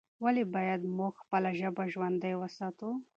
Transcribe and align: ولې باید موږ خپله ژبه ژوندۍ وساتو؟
ولې 0.23 0.43
باید 0.55 0.81
موږ 0.97 1.13
خپله 1.23 1.49
ژبه 1.59 1.83
ژوندۍ 1.93 2.33
وساتو؟ 2.37 2.89